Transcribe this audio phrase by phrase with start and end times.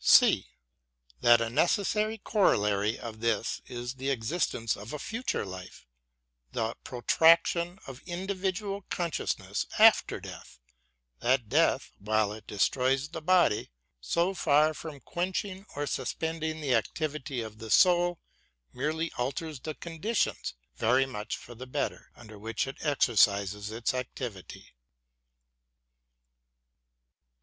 [0.03, 4.93] BROWNING AND BUTLER 203 (c) That a necessary corollary of this is the existence of
[4.93, 5.85] a future life,
[6.53, 10.57] the protraction of individual consciousness after death;
[11.19, 13.69] that death, while it destroys the body,
[13.99, 18.17] so far from quenching or suspending the activity of the soul,
[18.73, 24.69] merely alters the conditions very much for the better, under which it exercises its activity.